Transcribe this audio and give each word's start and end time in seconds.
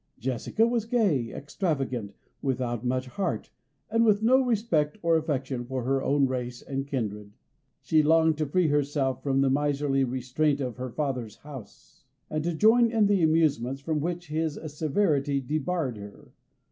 Jessica 0.17 0.65
was 0.65 0.85
gay, 0.85 1.29
extravagant, 1.31 2.15
without 2.41 2.83
much 2.83 3.05
heart, 3.05 3.51
and 3.91 4.03
with 4.03 4.23
no 4.23 4.41
respect 4.43 4.97
or 5.03 5.15
affection 5.15 5.63
for 5.63 5.83
her 5.83 6.01
own 6.01 6.25
race 6.25 6.63
and 6.63 6.87
kindred. 6.87 7.33
She 7.83 8.01
longed 8.01 8.35
to 8.39 8.47
free 8.47 8.69
herself 8.69 9.21
from 9.21 9.41
the 9.41 9.49
miserly 9.51 10.03
restraint 10.03 10.59
of 10.59 10.77
her 10.77 10.89
father's 10.89 11.35
house, 11.35 12.03
and 12.31 12.43
to 12.45 12.55
join 12.55 12.89
in 12.89 13.05
the 13.05 13.21
amusements 13.21 13.79
from 13.79 13.99
which 13.99 14.29
his 14.29 14.57
severity 14.75 15.39
debarred 15.39 15.97
her. 15.97 16.31